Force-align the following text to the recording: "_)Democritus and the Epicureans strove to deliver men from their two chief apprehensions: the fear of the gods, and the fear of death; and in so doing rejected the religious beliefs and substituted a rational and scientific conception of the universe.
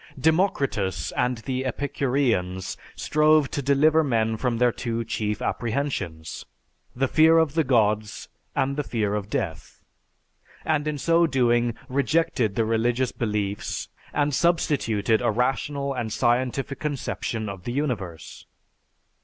"_)Democritus 0.19 1.11
and 1.11 1.37
the 1.45 1.63
Epicureans 1.63 2.75
strove 2.95 3.51
to 3.51 3.61
deliver 3.61 4.03
men 4.03 4.35
from 4.35 4.57
their 4.57 4.71
two 4.71 5.05
chief 5.05 5.43
apprehensions: 5.43 6.43
the 6.95 7.07
fear 7.07 7.37
of 7.37 7.53
the 7.53 7.63
gods, 7.63 8.27
and 8.55 8.77
the 8.77 8.83
fear 8.83 9.13
of 9.13 9.29
death; 9.29 9.83
and 10.65 10.87
in 10.87 10.97
so 10.97 11.27
doing 11.27 11.75
rejected 11.87 12.55
the 12.55 12.65
religious 12.65 13.11
beliefs 13.11 13.89
and 14.11 14.33
substituted 14.33 15.21
a 15.21 15.29
rational 15.29 15.93
and 15.93 16.11
scientific 16.11 16.79
conception 16.79 17.47
of 17.47 17.63
the 17.65 17.71
universe. 17.71 18.47